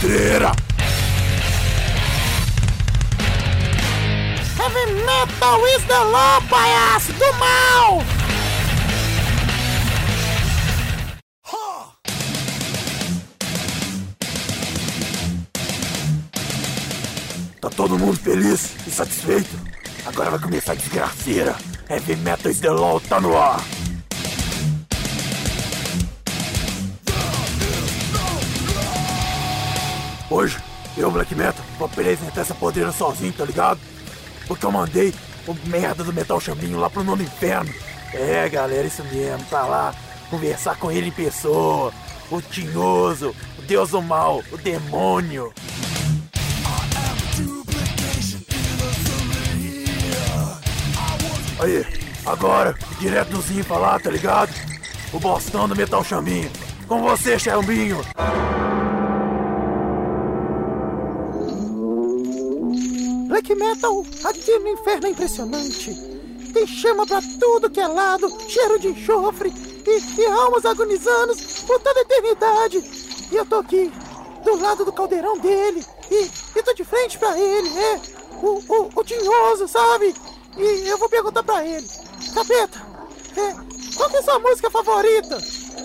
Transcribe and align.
pedreira! 0.00 0.52
Heavy 4.56 4.92
Metal 5.04 5.64
is 5.76 5.84
the 5.84 5.98
law, 6.04 6.40
palhaço 6.48 7.12
do 7.12 7.32
mal! 7.34 8.04
Tá 17.60 17.68
todo 17.68 17.98
mundo 17.98 18.18
feliz 18.18 18.70
e 18.86 18.90
satisfeito? 18.90 19.50
Agora 20.06 20.30
vai 20.30 20.40
começar 20.40 20.72
a 20.72 20.74
desgraceira. 20.76 21.54
Heavy 21.90 22.16
Metal 22.16 22.50
is 22.50 22.60
the 22.60 22.70
law 22.70 22.98
tá 23.00 23.20
no 23.20 23.36
ar. 23.36 23.60
Hoje, 30.30 30.58
eu, 30.96 31.10
Black 31.10 31.34
Metal, 31.34 31.64
vou 31.76 31.86
apresentar 31.86 32.42
essa 32.42 32.54
podreira 32.54 32.92
sozinho, 32.92 33.32
tá 33.32 33.44
ligado? 33.44 33.80
Porque 34.46 34.64
eu 34.64 34.70
mandei 34.70 35.12
o 35.44 35.54
merda 35.66 36.04
do 36.04 36.12
Metal 36.12 36.40
Chambinho 36.40 36.78
lá 36.78 36.88
pro 36.88 37.02
nono 37.02 37.22
inferno. 37.22 37.74
É, 38.14 38.48
galera, 38.48 38.86
isso 38.86 39.02
mesmo, 39.04 39.44
tá 39.50 39.62
lá. 39.62 39.92
Conversar 40.30 40.76
com 40.76 40.90
ele 40.90 41.08
em 41.08 41.12
pessoa. 41.12 41.92
O 42.30 42.40
tinhoso, 42.40 43.34
o 43.58 43.62
deus 43.62 43.90
do 43.90 44.00
mal, 44.00 44.40
o 44.52 44.56
demônio. 44.56 45.52
Aí, 51.58 51.84
agora, 52.24 52.76
direto 53.00 53.30
do 53.30 53.64
pra 53.64 53.78
lá, 53.78 53.98
tá 53.98 54.10
ligado? 54.10 54.52
O 55.12 55.18
bostão 55.18 55.68
do 55.68 55.74
Metal 55.74 56.04
Chambinho. 56.04 56.50
Com 56.86 57.02
você, 57.02 57.36
Chambinho. 57.36 58.00
Metal 63.54 64.04
aqui 64.24 64.58
no 64.58 64.68
inferno 64.68 65.06
é 65.06 65.10
impressionante. 65.10 65.94
Tem 66.52 66.66
chama 66.66 67.06
pra 67.06 67.20
tudo 67.38 67.70
que 67.70 67.80
é 67.80 67.86
lado, 67.86 68.28
cheiro 68.48 68.78
de 68.78 68.88
enxofre 68.88 69.52
e, 69.86 70.20
e 70.20 70.26
almas 70.26 70.64
agonizando 70.64 71.34
por 71.66 71.80
toda 71.80 72.00
a 72.00 72.02
eternidade. 72.02 72.84
E 73.30 73.36
eu 73.36 73.46
tô 73.46 73.56
aqui, 73.56 73.92
do 74.44 74.56
lado 74.60 74.84
do 74.84 74.92
caldeirão 74.92 75.38
dele, 75.38 75.84
e, 76.10 76.30
e 76.58 76.62
tô 76.62 76.74
de 76.74 76.84
frente 76.84 77.18
pra 77.18 77.38
ele, 77.38 77.68
é. 77.68 78.00
O, 78.42 78.62
o, 78.68 78.90
o 78.96 79.04
tinhoso, 79.04 79.68
sabe? 79.68 80.14
E 80.56 80.88
eu 80.88 80.98
vou 80.98 81.08
perguntar 81.08 81.42
pra 81.42 81.64
ele. 81.64 81.86
Capeta, 82.34 82.80
é, 83.36 83.96
qual 83.96 84.10
que 84.10 84.16
é 84.16 84.18
a 84.18 84.22
sua 84.22 84.38
música 84.38 84.70
favorita? 84.70 85.38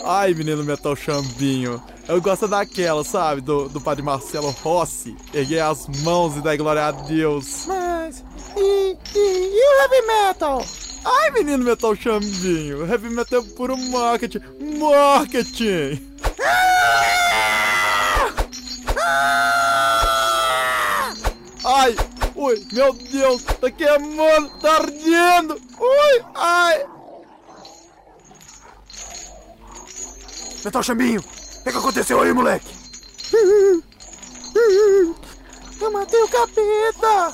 Ai, 0.04 0.34
menino 0.34 0.64
Metal 0.64 0.96
Chambinho. 0.96 1.82
Eu 2.08 2.22
gosto 2.22 2.48
daquela, 2.48 3.04
sabe? 3.04 3.42
Do, 3.42 3.68
do 3.68 3.82
padre 3.82 4.04
Marcelo 4.04 4.52
Rossi. 4.52 5.16
Erguer 5.34 5.62
as 5.62 5.88
mãos 6.04 6.38
e 6.38 6.42
dar 6.42 6.56
glória 6.56 6.86
a 6.86 6.92
Deus. 6.92 7.66
Mas. 7.66 8.24
E, 8.56 8.98
e, 9.16 9.18
e 9.18 9.60
o 9.60 9.82
heavy 9.82 10.08
metal? 10.08 10.64
Ai, 11.04 11.32
menino 11.32 11.64
Metal 11.64 11.96
Chambinho. 11.96 12.88
Heavy 12.88 13.10
Metal 13.10 13.40
é 13.40 13.44
puro 13.56 13.78
marketing. 13.78 14.42
Marketing! 14.80 16.16
Ai! 21.64 21.96
Ui, 22.36 22.68
meu 22.74 22.94
Deus! 22.94 23.44
Tá 23.44 23.70
queimando! 23.72 24.50
Tá 24.60 24.76
ardendo! 24.78 25.62
Ui! 25.80 26.26
Ai! 26.34 26.86
Metal 30.64 30.84
Chambinho, 30.84 31.24
que, 31.66 31.72
que 31.72 31.78
aconteceu 31.80 32.22
aí, 32.22 32.32
moleque? 32.32 32.76
Eu 35.82 35.92
matei 35.92 36.22
o 36.22 36.28
capeta! 36.28 37.34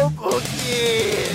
Não! 0.00 0.12
Por 0.12 0.40
quê? 0.42 1.33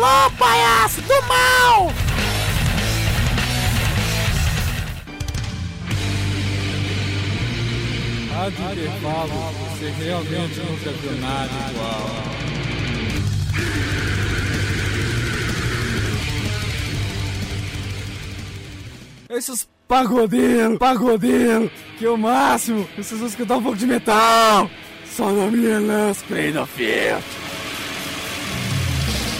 Law, 0.00 0.30
palhaço 0.38 1.02
do 1.02 1.14
mal! 1.28 1.92
Rádio 8.32 8.72
Intervalo, 8.72 9.30
você 9.68 9.90
realmente 10.02 10.60
nunca 10.60 10.90
viu 10.90 11.20
nada 11.20 11.50
igual. 11.70 12.10
Esses 19.28 19.68
pagodeiros, 19.86 20.78
pagodeiro, 20.78 21.70
que 21.98 22.06
é 22.06 22.08
o 22.08 22.16
máximo, 22.16 22.86
precisam 22.94 23.26
escutar 23.26 23.58
um 23.58 23.62
pouco 23.62 23.76
de 23.76 23.86
metal. 23.86 24.70
Só 25.04 25.30
na 25.30 25.50
minha 25.50 25.78
lance, 25.78 26.24
Creed 26.24 26.56
of 26.56 26.72
Fear. 26.72 27.20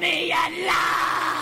me 0.00 0.32
at 0.32 1.39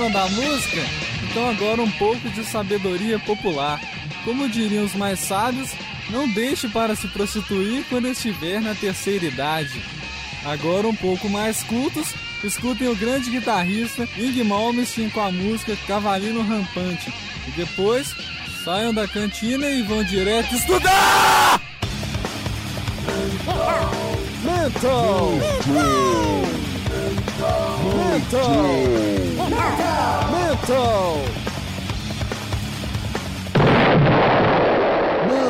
Gostaram 0.00 0.10
da 0.10 0.28
música? 0.28 0.80
Então 1.24 1.50
agora 1.50 1.82
um 1.82 1.90
pouco 1.90 2.26
de 2.30 2.42
sabedoria 2.42 3.18
popular. 3.18 3.78
Como 4.24 4.48
diriam 4.48 4.84
os 4.84 4.94
mais 4.94 5.20
sábios, 5.20 5.72
não 6.08 6.26
deixe 6.26 6.68
para 6.68 6.96
se 6.96 7.06
prostituir 7.08 7.84
quando 7.90 8.08
estiver 8.08 8.62
na 8.62 8.74
terceira 8.74 9.26
idade. 9.26 9.82
Agora 10.44 10.88
um 10.88 10.94
pouco 10.94 11.28
mais 11.28 11.62
cultos, 11.64 12.14
escutem 12.42 12.88
o 12.88 12.96
grande 12.96 13.30
guitarrista 13.30 14.08
Ing 14.16 14.42
Malmsteen 14.42 15.10
com 15.10 15.20
a 15.20 15.30
música 15.30 15.76
Cavalino 15.86 16.42
Rampante. 16.42 17.12
E 17.46 17.50
depois, 17.50 18.14
saiam 18.64 18.94
da 18.94 19.06
cantina 19.06 19.68
e 19.68 19.82
vão 19.82 20.02
direto 20.02 20.54
estudar! 20.54 21.60
Mental! 23.04 23.90
Mental! 24.44 25.30
Mental! 25.32 26.69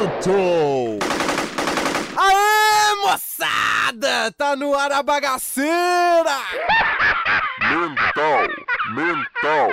Mental! 0.00 1.38
Aê, 2.16 2.94
moçada! 3.02 4.32
Tá 4.36 4.54
no 4.56 4.74
ar 4.74 4.92
a 4.92 5.02
bagaceira! 5.02 6.38
Mental, 7.60 8.48
mental. 8.90 9.70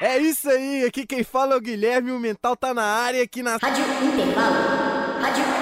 É 0.00 0.18
isso 0.18 0.50
aí, 0.50 0.84
aqui 0.84 1.06
quem 1.06 1.24
fala 1.24 1.54
é 1.54 1.56
o 1.56 1.60
Guilherme, 1.60 2.10
o 2.10 2.18
Mental 2.18 2.54
tá 2.56 2.74
na 2.74 2.84
área 2.84 3.22
aqui 3.22 3.42
na... 3.42 3.56
Rádio 3.56 3.84
Intervalo. 4.02 4.56
Rádio 5.20 5.42
Intervalo. 5.42 5.55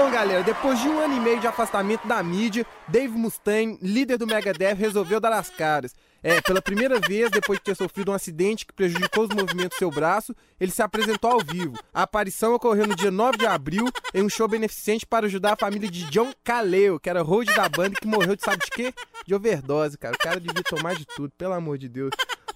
Bom, 0.00 0.12
galera, 0.12 0.44
depois 0.44 0.80
de 0.80 0.88
um 0.88 1.00
ano 1.00 1.16
e 1.16 1.18
meio 1.18 1.40
de 1.40 1.48
afastamento 1.48 2.06
da 2.06 2.22
mídia, 2.22 2.64
Dave 2.86 3.18
Mustaine, 3.18 3.76
líder 3.82 4.16
do 4.16 4.28
Megadeth, 4.28 4.74
resolveu 4.74 5.18
dar 5.18 5.32
as 5.32 5.50
caras. 5.50 5.92
É, 6.22 6.40
pela 6.40 6.62
primeira 6.62 7.00
vez, 7.00 7.28
depois 7.32 7.58
de 7.58 7.64
ter 7.64 7.74
sofrido 7.74 8.12
um 8.12 8.14
acidente 8.14 8.64
que 8.64 8.72
prejudicou 8.72 9.24
os 9.24 9.34
movimentos 9.34 9.76
do 9.76 9.78
seu 9.80 9.90
braço, 9.90 10.32
ele 10.60 10.70
se 10.70 10.80
apresentou 10.82 11.32
ao 11.32 11.40
vivo. 11.40 11.76
A 11.92 12.02
aparição 12.02 12.54
ocorreu 12.54 12.86
no 12.86 12.94
dia 12.94 13.10
9 13.10 13.38
de 13.38 13.46
abril 13.46 13.86
em 14.14 14.22
um 14.22 14.28
show 14.28 14.46
beneficente 14.46 15.04
para 15.04 15.26
ajudar 15.26 15.54
a 15.54 15.56
família 15.56 15.90
de 15.90 16.04
John 16.04 16.32
Caleo, 16.44 17.00
que 17.00 17.10
era 17.10 17.20
road 17.20 17.52
da 17.52 17.68
banda 17.68 17.94
e 17.96 18.00
que 18.00 18.06
morreu 18.06 18.36
de 18.36 18.44
sabe 18.44 18.64
de 18.64 18.70
quê? 18.70 18.94
De 19.26 19.34
overdose, 19.34 19.98
cara. 19.98 20.14
O 20.14 20.18
cara 20.18 20.38
devia 20.38 20.62
tomar 20.62 20.94
de 20.94 21.04
tudo, 21.06 21.32
pelo 21.36 21.54
amor 21.54 21.76
de 21.76 21.88
Deus. 21.88 22.10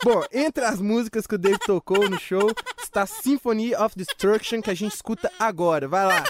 Bom, 0.05 0.23
entre 0.33 0.65
as 0.65 0.81
músicas 0.81 1.27
que 1.27 1.35
o 1.35 1.39
Dave 1.39 1.59
tocou 1.59 2.09
no 2.09 2.21
show 2.21 2.53
está 2.81 3.05
Symphony 3.05 3.75
of 3.75 3.97
Destruction, 3.97 4.63
que 4.63 4.71
a 4.71 4.75
gente 4.75 4.95
escuta 4.95 5.29
agora. 5.41 5.89
Vai 5.89 6.07
lá. 6.07 6.23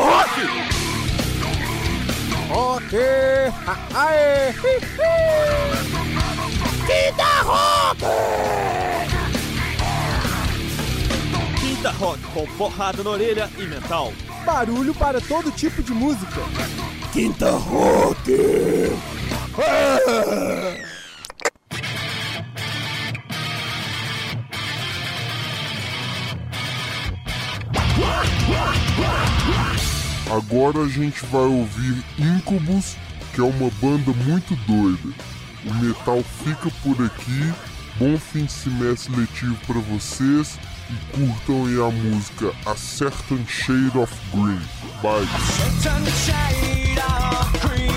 rock! 0.00 0.40
Rock! 2.48 2.96
Ah, 3.66 3.78
aê! 3.94 4.52
Quinta 6.86 7.42
Rock! 7.42 8.00
Quinta 11.60 11.90
Rock 11.90 12.20
com 12.34 12.46
porrada 12.56 13.02
na 13.02 13.10
orelha 13.10 13.50
e 13.58 13.62
mental. 13.62 14.12
Barulho 14.44 14.94
para 14.94 15.20
todo 15.20 15.50
tipo 15.52 15.82
de 15.82 15.92
música. 15.92 16.40
Quinta 17.12 17.50
Rock! 17.50 18.32
Ah! 19.58 20.69
Agora 30.30 30.84
a 30.84 30.88
gente 30.88 31.26
vai 31.26 31.42
ouvir 31.42 32.04
Incubus, 32.16 32.96
que 33.34 33.40
é 33.40 33.44
uma 33.44 33.68
banda 33.82 34.12
muito 34.24 34.54
doida. 34.64 35.14
O 35.66 35.74
metal 35.74 36.22
fica 36.44 36.70
por 36.82 37.04
aqui. 37.04 37.52
Bom 37.98 38.16
fim 38.16 38.44
de 38.44 38.52
semestre 38.52 39.14
letivo 39.14 39.56
para 39.66 39.80
vocês 39.80 40.56
e 40.88 41.16
curtam 41.16 41.66
aí 41.66 41.80
a 41.80 41.90
música 41.90 42.52
A 42.64 42.76
Certain 42.76 43.44
Shade 43.46 43.98
of 43.98 44.14
Green. 44.32 44.60
Bye. 45.02 45.26
Certain 45.82 46.06
shade 46.06 46.98
of 47.00 47.60
green. 47.60 47.90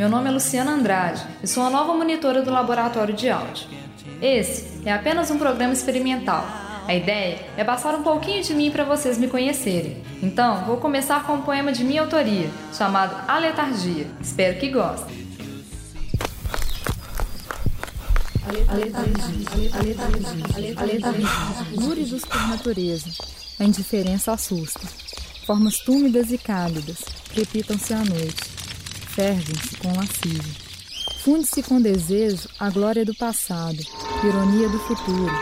Meu 0.00 0.08
nome 0.08 0.30
é 0.30 0.32
Luciana 0.32 0.72
Andrade 0.72 1.22
e 1.42 1.46
sou 1.46 1.62
a 1.62 1.68
nova 1.68 1.92
monitora 1.92 2.40
do 2.40 2.50
laboratório 2.50 3.12
de 3.12 3.28
áudio. 3.28 3.68
Esse 4.22 4.80
é 4.88 4.90
apenas 4.90 5.30
um 5.30 5.36
programa 5.36 5.74
experimental. 5.74 6.42
A 6.88 6.94
ideia 6.94 7.44
é 7.54 7.62
passar 7.62 7.94
um 7.94 8.02
pouquinho 8.02 8.42
de 8.42 8.54
mim 8.54 8.70
para 8.70 8.82
vocês 8.82 9.18
me 9.18 9.28
conhecerem. 9.28 10.02
Então, 10.22 10.64
vou 10.64 10.78
começar 10.78 11.26
com 11.26 11.34
um 11.34 11.42
poema 11.42 11.70
de 11.70 11.84
minha 11.84 12.00
autoria, 12.00 12.48
chamado 12.72 13.14
A 13.28 13.38
Letargia. 13.38 14.06
Espero 14.22 14.58
que 14.58 14.70
gostem. 14.70 15.28
Lúridos 21.76 22.24
por 22.24 22.48
natureza, 22.48 23.10
a 23.58 23.64
indiferença 23.64 24.32
assusta. 24.32 24.80
Formas 25.44 25.78
túmidas 25.80 26.32
e 26.32 26.38
cálidas 26.38 27.00
crepitam-se 27.34 27.92
à 27.92 27.98
noite, 27.98 28.59
fervem-se 29.14 29.76
com 29.76 29.92
lascívia. 29.96 30.70
Funde-se 31.18 31.62
com 31.62 31.80
desejo 31.80 32.48
a 32.58 32.70
glória 32.70 33.04
do 33.04 33.14
passado, 33.14 33.78
ironia 34.24 34.68
do 34.68 34.78
futuro, 34.80 35.32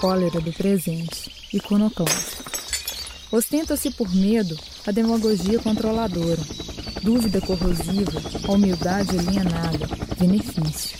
cólera 0.00 0.40
do 0.40 0.52
presente, 0.52 1.30
iconoclasta. 1.52 2.42
Ostenta-se 3.30 3.90
por 3.92 4.12
medo 4.14 4.58
a 4.86 4.90
demagogia 4.90 5.58
controladora, 5.58 6.42
dúvida 7.02 7.40
corrosiva, 7.40 8.20
a 8.46 8.52
humildade 8.52 9.18
alienada, 9.18 9.88
benefício. 10.18 10.98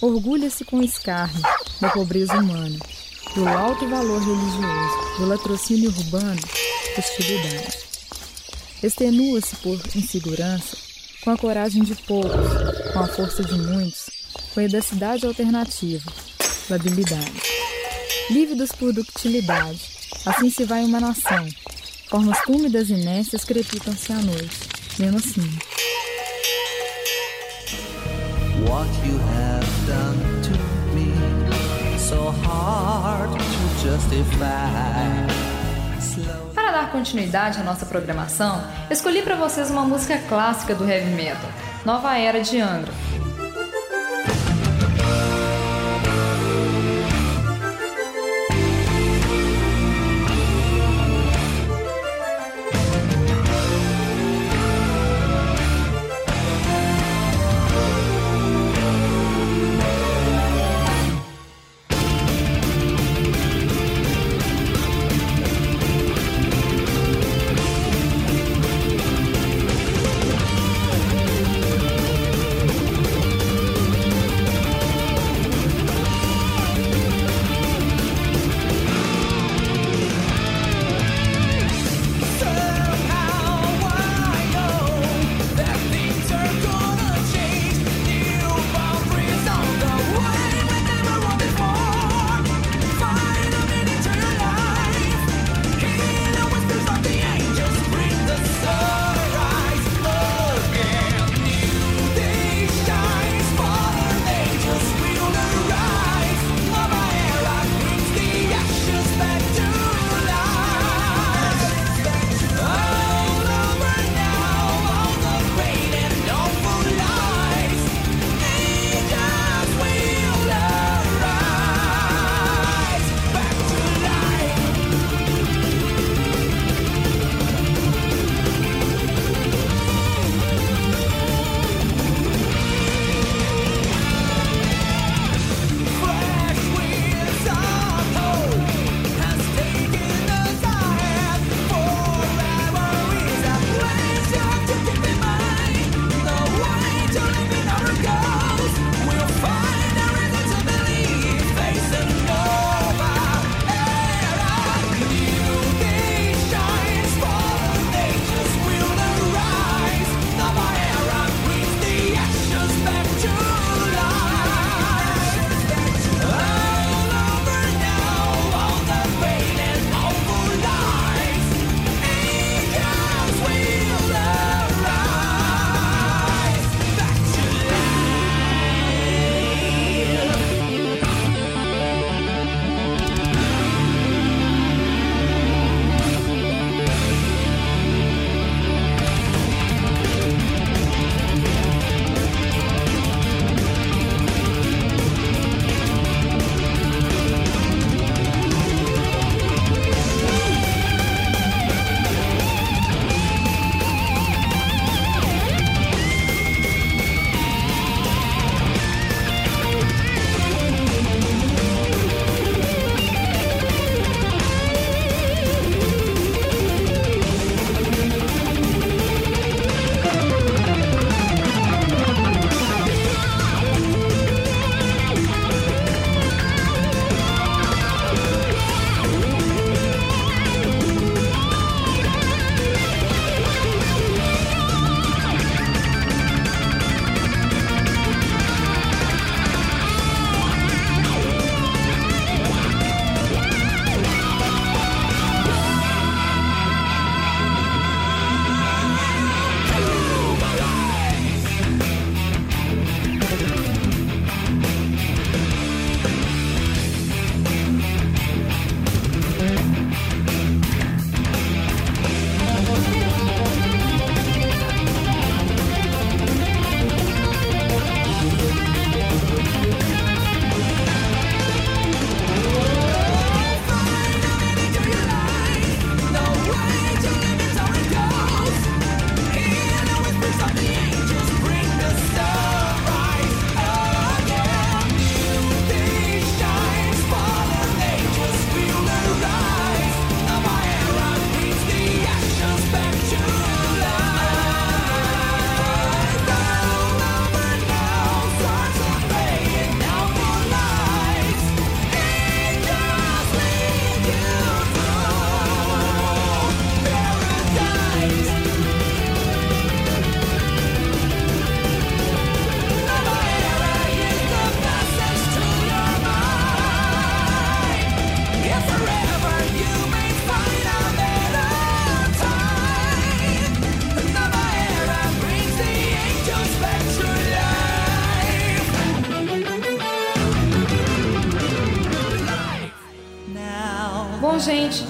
Orgulha-se 0.00 0.64
com 0.64 0.82
escárnio 0.82 1.42
da 1.80 1.88
pobreza 1.90 2.34
humana, 2.34 2.78
do 3.34 3.48
alto 3.48 3.88
valor 3.88 4.20
religioso, 4.20 5.18
do 5.18 5.26
latrocínio 5.26 5.90
urbano, 5.90 6.42
hostilidade. 6.98 7.78
Extenua-se 8.82 9.56
por 9.56 9.80
insegurança 9.96 10.87
com 11.28 11.32
a 11.32 11.36
coragem 11.36 11.82
de 11.82 11.94
poucos, 11.94 12.30
com 12.90 13.00
a 13.00 13.06
força 13.06 13.44
de 13.44 13.52
muitos, 13.52 14.08
com 14.54 14.60
a 14.60 14.62
audacidade 14.62 15.26
alternativa, 15.26 16.10
labilidade. 16.70 17.42
Lívidos 18.30 18.72
por 18.72 18.94
ductilidade, 18.94 19.78
assim 20.24 20.48
se 20.48 20.64
vai 20.64 20.82
uma 20.82 20.98
nação. 20.98 21.46
Formas 22.08 22.40
túmidas 22.46 22.88
e 22.88 22.94
nécias 22.94 23.44
crepitam-se 23.44 24.10
à 24.10 24.16
noite, 24.16 24.58
menos 24.98 25.22
assim. 25.26 25.58
What 28.66 28.88
you 29.06 29.18
have 29.18 29.66
done 29.86 30.40
to 30.44 30.52
me, 30.94 31.12
so 31.98 32.30
hard 32.42 33.38
to 33.38 33.86
justify. 33.86 35.28
Slow 36.00 36.47
dar 36.78 36.92
continuidade 36.92 37.60
à 37.60 37.64
nossa 37.64 37.84
programação, 37.84 38.62
escolhi 38.88 39.20
para 39.22 39.34
vocês 39.34 39.68
uma 39.68 39.82
música 39.82 40.16
clássica 40.28 40.76
do 40.76 40.88
heavy 40.88 41.10
metal, 41.10 41.50
Nova 41.84 42.16
Era 42.16 42.40
de 42.40 42.60
Angra. 42.60 42.92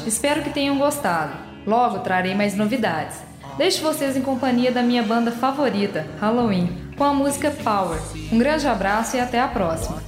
Espero 0.06 0.42
que 0.42 0.50
tenham 0.50 0.78
gostado. 0.78 1.32
Logo 1.66 2.00
trarei 2.00 2.34
mais 2.34 2.56
novidades. 2.56 3.16
Deixo 3.56 3.82
vocês 3.82 4.16
em 4.16 4.22
companhia 4.22 4.70
da 4.70 4.82
minha 4.82 5.02
banda 5.02 5.32
favorita, 5.32 6.06
Halloween, 6.20 6.92
com 6.96 7.04
a 7.04 7.12
música 7.12 7.50
Power. 7.50 8.00
Um 8.32 8.38
grande 8.38 8.66
abraço 8.66 9.16
e 9.16 9.20
até 9.20 9.40
a 9.40 9.48
próxima. 9.48 10.00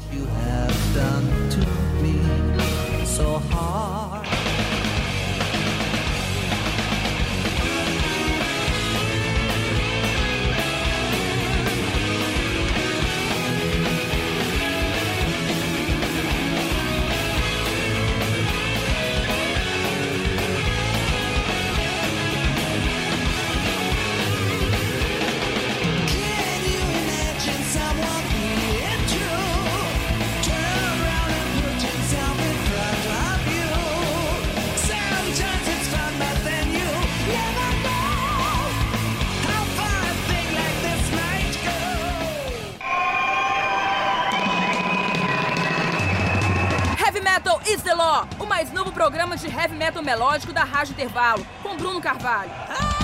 De 49.37 49.49
heavy 49.49 49.77
metal 49.77 50.03
melódico 50.03 50.53
da 50.53 50.64
Rádio 50.64 50.93
Intervalo, 50.93 51.47
com 51.62 51.77
Bruno 51.77 52.01
Carvalho. 52.01 52.51
E 52.97 53.00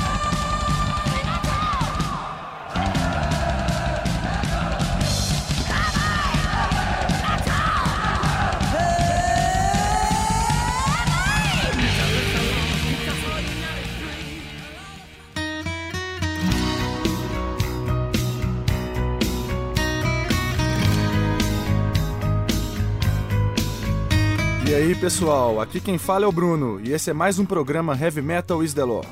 aí 24.77 24.95
pessoal, 24.95 25.59
aqui 25.59 25.81
quem 25.81 25.97
fala 25.97 26.27
é 26.27 26.29
o 26.29 26.33
Bruno 26.33 26.79
e 26.85 26.93
esse 26.93 27.09
é 27.09 27.15
mais 27.15 27.39
um 27.39 27.47
programa 27.47 27.99
Heavy 27.99 28.21
Metal 28.21 28.62
is 28.62 28.75
the 28.75 28.85
Law. 28.85 29.07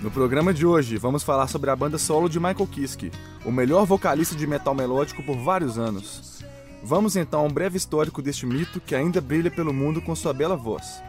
No 0.00 0.10
programa 0.10 0.54
de 0.54 0.64
hoje 0.64 0.96
vamos 0.96 1.22
falar 1.22 1.46
sobre 1.46 1.68
a 1.68 1.76
banda 1.76 1.98
solo 1.98 2.26
de 2.26 2.40
Michael 2.40 2.66
Kiske, 2.66 3.12
o 3.44 3.52
melhor 3.52 3.84
vocalista 3.84 4.34
de 4.34 4.46
metal 4.46 4.74
melódico 4.74 5.22
por 5.22 5.36
vários 5.36 5.78
anos. 5.78 6.42
Vamos 6.82 7.16
então 7.16 7.40
a 7.40 7.42
um 7.42 7.50
breve 7.50 7.76
histórico 7.76 8.22
deste 8.22 8.46
mito 8.46 8.80
que 8.80 8.94
ainda 8.94 9.20
brilha 9.20 9.50
pelo 9.50 9.74
mundo 9.74 10.00
com 10.00 10.14
sua 10.14 10.32
bela 10.32 10.56
voz. 10.56 11.02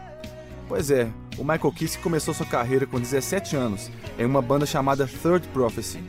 Pois 0.68 0.90
é, 0.90 1.08
o 1.38 1.42
Michael 1.42 1.72
Kiske 1.72 2.02
começou 2.02 2.34
sua 2.34 2.44
carreira 2.44 2.86
com 2.86 3.00
17 3.00 3.56
anos 3.56 3.90
em 4.18 4.26
uma 4.26 4.42
banda 4.42 4.66
chamada 4.66 5.06
Third 5.06 5.48
Prophecy, 5.54 6.04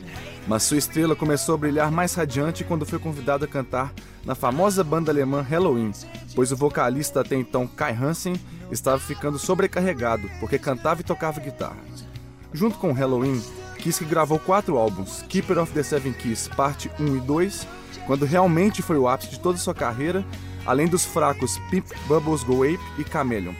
mas 0.48 0.62
sua 0.62 0.78
estrela 0.78 1.14
começou 1.14 1.54
a 1.54 1.58
brilhar 1.58 1.92
mais 1.92 2.14
radiante 2.14 2.64
quando 2.64 2.86
foi 2.86 2.98
convidado 2.98 3.44
a 3.44 3.48
cantar 3.48 3.92
na 4.24 4.34
famosa 4.34 4.82
banda 4.82 5.12
alemã 5.12 5.42
Halloween, 5.42 5.92
pois 6.34 6.50
o 6.50 6.56
vocalista 6.56 7.20
até 7.20 7.36
então 7.36 7.66
Kai 7.66 7.92
Hansen 7.92 8.34
estava 8.72 8.98
ficando 8.98 9.38
sobrecarregado 9.38 10.28
porque 10.40 10.58
cantava 10.58 11.02
e 11.02 11.04
tocava 11.04 11.38
guitarra. 11.38 11.76
Junto 12.50 12.78
com 12.78 12.92
Halloween, 12.92 13.42
Kiske 13.76 14.06
gravou 14.06 14.38
quatro 14.38 14.78
álbuns, 14.78 15.22
Keeper 15.28 15.58
of 15.58 15.72
the 15.72 15.82
Seven 15.82 16.14
Keys, 16.14 16.48
parte 16.48 16.90
1 16.98 17.16
e 17.18 17.20
2, 17.20 17.66
quando 18.06 18.24
realmente 18.24 18.80
foi 18.80 18.96
o 18.96 19.06
ápice 19.06 19.32
de 19.32 19.40
toda 19.40 19.58
sua 19.58 19.74
carreira, 19.74 20.24
além 20.64 20.88
dos 20.88 21.04
fracos 21.04 21.58
Pimp 21.70 21.86
Bubbles 22.06 22.42
Go 22.42 22.64
Ape 22.64 22.80
e 22.98 23.04
Chameleon. 23.04 23.54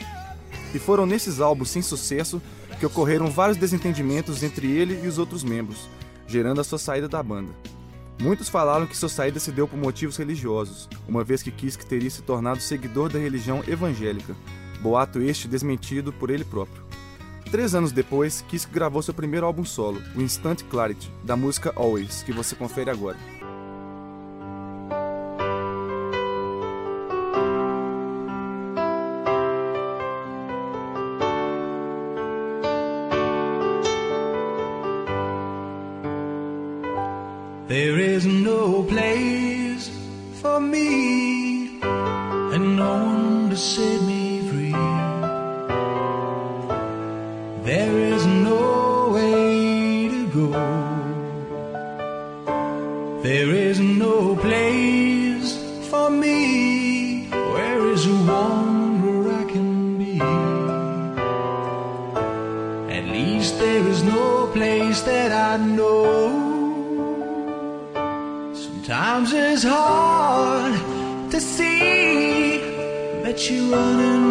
E 0.73 0.79
foram 0.79 1.05
nesses 1.05 1.39
álbuns 1.39 1.69
sem 1.69 1.83
sucesso 1.83 2.41
que 2.81 2.87
ocorreram 2.87 3.31
vários 3.31 3.59
desentendimentos 3.59 4.43
entre 4.43 4.71
ele 4.71 5.01
e 5.05 5.07
os 5.07 5.19
outros 5.19 5.45
membros, 5.45 5.89
gerando 6.29 6.61
a 6.61 6.65
sua 6.65 6.79
saída 6.79 7.09
da 7.09 7.23
banda. 7.23 7.51
Muitos 8.21 8.49
falaram 8.49 8.87
que 8.87 8.97
sua 8.97 9.09
saída 9.09 9.41
se 9.41 9.51
deu 9.51 9.67
por 9.67 9.79
motivos 9.79 10.17
religiosos, 10.17 10.89
uma 11.09 11.25
vez 11.25 11.43
que 11.43 11.51
Kiske 11.51 11.87
teria 11.87 12.11
se 12.11 12.23
tornado 12.23 12.61
seguidor 12.61 13.09
da 13.09 13.19
religião 13.19 13.63
evangélica, 13.67 14.37
boato 14.81 15.21
este 15.21 15.49
desmentido 15.49 16.13
por 16.13 16.29
ele 16.29 16.45
próprio. 16.45 16.83
Três 17.51 17.75
anos 17.75 17.93
depois, 17.93 18.45
Kiske 18.49 18.73
gravou 18.73 19.03
seu 19.03 19.15
primeiro 19.15 19.47
álbum 19.47 19.65
solo, 19.65 20.03
o 20.15 20.21
Instant 20.21 20.63
Clarity, 20.65 21.11
da 21.25 21.35
música 21.37 21.73
Always, 21.75 22.23
que 22.23 22.33
você 22.33 22.55
confere 22.55 22.91
agora. 22.91 23.17
you 73.39 73.73
running 73.73 74.28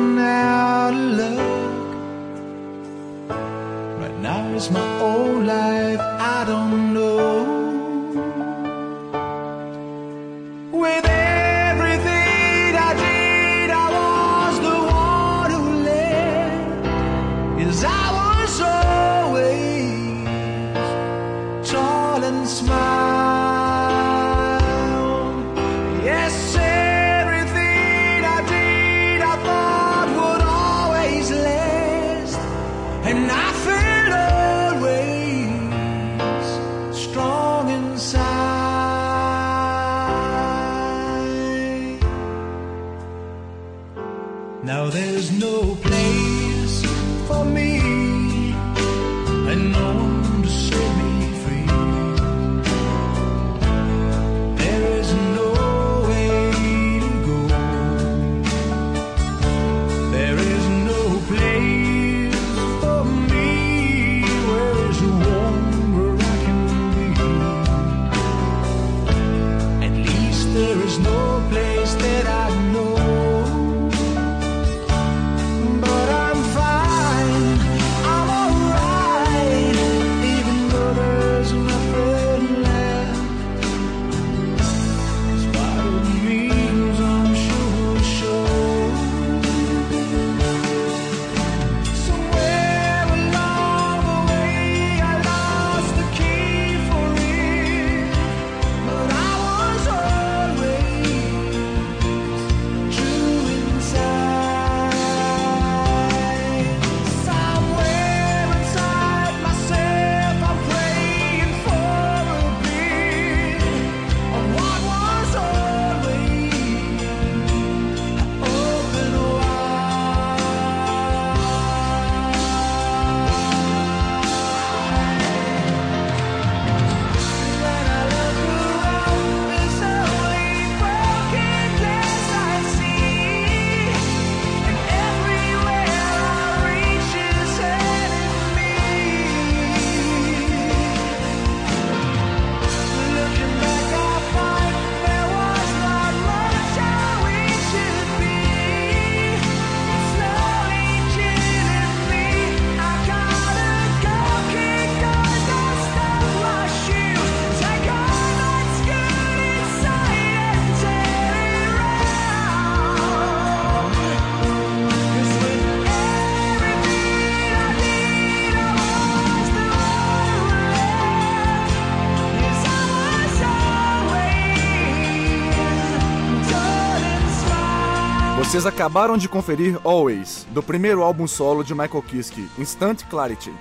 acabaram 178.68 179.18
de 179.18 179.30
conferir 179.30 179.80
Always, 179.84 180.46
do 180.52 180.62
primeiro 180.62 181.02
álbum 181.02 181.26
solo 181.26 181.64
de 181.64 181.74
Michael 181.74 182.04
Kiske, 182.04 182.48
Instant 182.58 183.04
Clarity. 183.10 183.52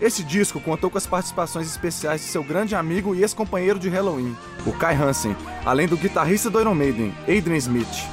Esse 0.00 0.22
disco 0.22 0.60
contou 0.60 0.90
com 0.90 0.98
as 0.98 1.06
participações 1.06 1.66
especiais 1.68 2.22
de 2.22 2.26
seu 2.26 2.42
grande 2.42 2.74
amigo 2.74 3.14
e 3.14 3.22
ex-companheiro 3.22 3.78
de 3.78 3.88
Halloween, 3.88 4.36
o 4.66 4.72
Kai 4.72 4.94
Hansen, 4.94 5.36
além 5.64 5.86
do 5.86 5.96
guitarrista 5.96 6.50
do 6.50 6.60
Iron 6.60 6.74
Maiden, 6.74 7.14
Adrian 7.22 7.56
Smith. 7.56 8.08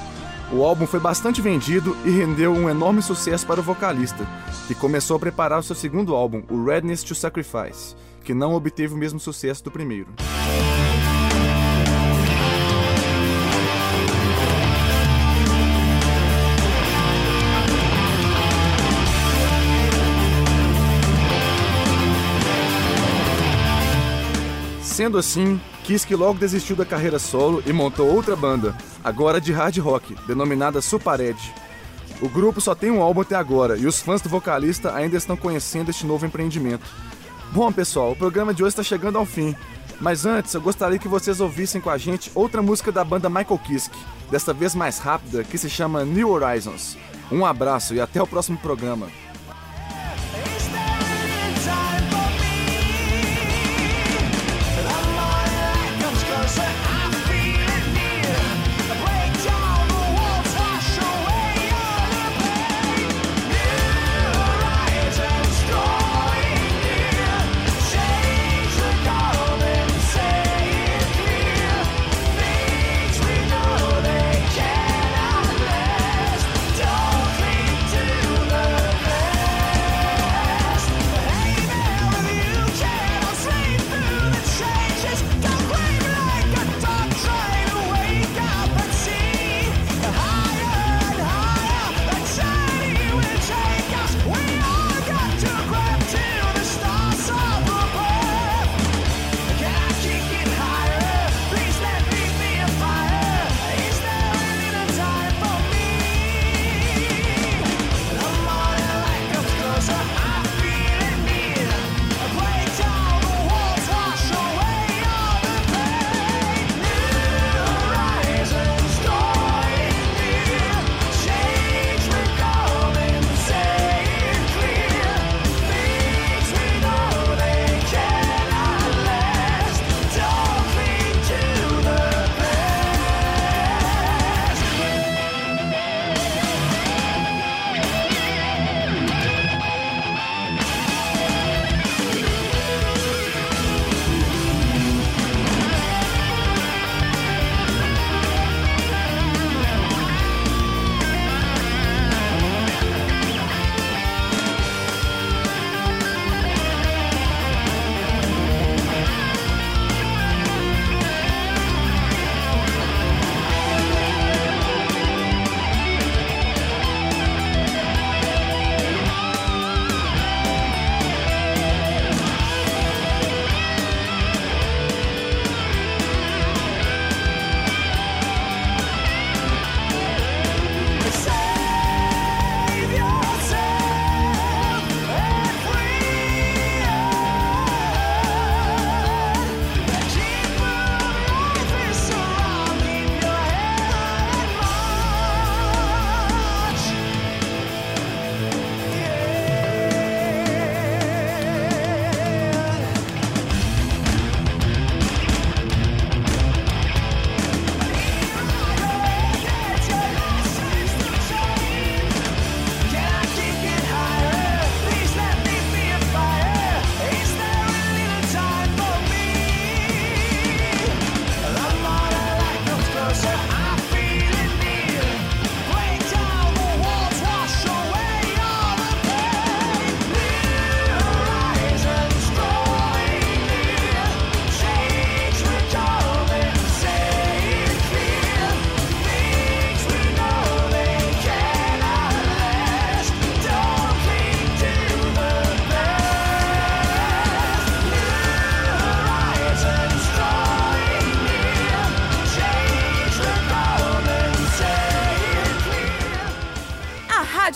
O 0.52 0.64
álbum 0.64 0.86
foi 0.86 1.00
bastante 1.00 1.42
vendido 1.42 1.96
e 2.06 2.10
rendeu 2.10 2.54
um 2.54 2.70
enorme 2.70 3.02
sucesso 3.02 3.46
para 3.46 3.60
o 3.60 3.64
vocalista, 3.64 4.28
que 4.68 4.76
começou 4.76 5.18
a 5.18 5.20
preparar 5.20 5.60
o 5.60 5.64
seu 5.64 5.76
segundo 5.76 6.16
álbum, 6.16 6.44
o 6.50 6.64
Redness 6.64 7.04
to 7.04 7.16
Sacrifice, 7.16 7.96
que 8.24 8.34
não 8.34 8.54
obteve 8.54 8.94
o 8.94 8.98
mesmo 8.98 9.20
sucesso 9.20 9.64
do 9.64 9.72
primeiro. 9.72 10.08
Sendo 24.98 25.20
assim, 25.20 25.62
Kiske 25.84 26.16
logo 26.16 26.40
desistiu 26.40 26.76
da 26.76 26.84
carreira 26.84 27.20
solo 27.20 27.62
e 27.68 27.72
montou 27.72 28.12
outra 28.12 28.36
banda, 28.36 28.76
agora 29.04 29.40
de 29.40 29.52
hard 29.52 29.78
rock, 29.78 30.16
denominada 30.26 30.82
Supared. 30.82 31.38
O 32.20 32.28
grupo 32.28 32.60
só 32.60 32.74
tem 32.74 32.90
um 32.90 33.00
álbum 33.00 33.22
até 33.22 33.36
agora 33.36 33.78
e 33.78 33.86
os 33.86 34.02
fãs 34.02 34.24
do 34.24 34.28
vocalista 34.28 34.96
ainda 34.96 35.16
estão 35.16 35.38
conhecendo 35.38 35.92
este 35.92 36.04
novo 36.04 36.26
empreendimento. 36.26 36.88
Bom, 37.52 37.72
pessoal, 37.72 38.14
o 38.14 38.16
programa 38.16 38.56
de 38.56 38.64
hoje 38.64 38.70
está 38.70 38.82
chegando 38.82 39.20
ao 39.20 39.26
fim. 39.28 39.56
Mas 40.02 40.26
antes, 40.26 40.56
eu 40.56 40.62
gostaria 40.62 40.98
que 40.98 41.08
vocês 41.08 41.40
ouvissem 41.40 41.80
com 41.80 41.92
a 41.92 41.98
gente 42.00 42.32
outra 42.34 42.64
música 42.64 42.92
da 42.92 43.04
banda 43.04 43.30
Michael 43.30 43.60
Kiske, 43.60 44.00
desta 44.32 44.52
vez 44.52 44.74
mais 44.74 44.98
rápida, 44.98 45.44
que 45.44 45.60
se 45.60 45.70
chama 45.70 46.04
New 46.04 46.32
Horizons. 46.32 46.98
Um 47.32 47.46
abraço 47.46 47.94
e 47.94 48.02
até 48.02 48.20
o 48.20 48.26
próximo 48.26 48.58
programa. 48.58 49.10